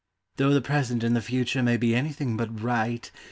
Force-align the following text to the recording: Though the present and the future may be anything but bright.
Though 0.37 0.51
the 0.51 0.61
present 0.61 1.03
and 1.03 1.15
the 1.15 1.21
future 1.21 1.61
may 1.61 1.77
be 1.77 1.93
anything 1.93 2.35
but 2.35 2.55
bright. 2.55 3.11